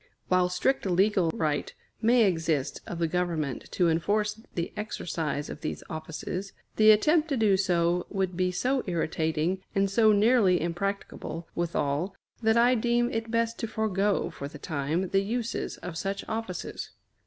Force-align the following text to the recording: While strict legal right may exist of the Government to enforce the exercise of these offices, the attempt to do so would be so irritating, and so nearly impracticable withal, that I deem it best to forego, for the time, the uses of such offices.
While 0.29 0.49
strict 0.49 0.87
legal 0.87 1.29
right 1.29 1.71
may 2.01 2.23
exist 2.23 2.81
of 2.87 2.97
the 2.97 3.07
Government 3.07 3.69
to 3.73 3.87
enforce 3.87 4.41
the 4.55 4.73
exercise 4.75 5.47
of 5.47 5.61
these 5.61 5.83
offices, 5.91 6.53
the 6.77 6.89
attempt 6.89 7.27
to 7.29 7.37
do 7.37 7.55
so 7.55 8.07
would 8.09 8.35
be 8.35 8.51
so 8.51 8.83
irritating, 8.87 9.61
and 9.75 9.91
so 9.91 10.11
nearly 10.11 10.59
impracticable 10.59 11.47
withal, 11.53 12.15
that 12.41 12.57
I 12.57 12.73
deem 12.73 13.11
it 13.11 13.29
best 13.29 13.59
to 13.59 13.67
forego, 13.67 14.31
for 14.31 14.47
the 14.47 14.57
time, 14.57 15.09
the 15.09 15.21
uses 15.21 15.77
of 15.77 15.95
such 15.99 16.25
offices. 16.27 16.89